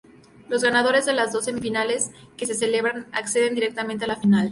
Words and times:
Los 0.49 0.63
ganadores 0.63 1.05
de 1.05 1.13
las 1.13 1.31
dos 1.31 1.45
semifinales 1.45 2.09
que 2.35 2.47
se 2.47 2.55
celebran, 2.55 3.05
acceden 3.11 3.53
directamente 3.53 4.05
a 4.05 4.07
la 4.07 4.15
final. 4.15 4.49